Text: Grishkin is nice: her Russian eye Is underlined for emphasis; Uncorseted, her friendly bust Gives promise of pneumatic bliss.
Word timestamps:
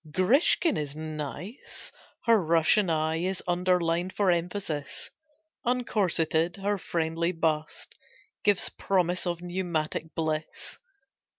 Grishkin 0.17 0.77
is 0.79 0.95
nice: 0.95 1.91
her 2.25 2.35
Russian 2.43 2.89
eye 2.89 3.17
Is 3.17 3.43
underlined 3.47 4.13
for 4.13 4.31
emphasis; 4.31 5.11
Uncorseted, 5.63 6.57
her 6.63 6.79
friendly 6.79 7.31
bust 7.31 7.93
Gives 8.43 8.69
promise 8.69 9.27
of 9.27 9.43
pneumatic 9.43 10.15
bliss. 10.15 10.79